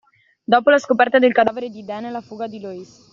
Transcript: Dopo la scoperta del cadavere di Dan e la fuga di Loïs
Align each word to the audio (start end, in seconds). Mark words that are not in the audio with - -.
Dopo 0.43 0.71
la 0.71 0.79
scoperta 0.79 1.19
del 1.19 1.31
cadavere 1.31 1.69
di 1.69 1.85
Dan 1.85 2.05
e 2.05 2.09
la 2.09 2.21
fuga 2.21 2.47
di 2.47 2.59
Loïs 2.59 3.07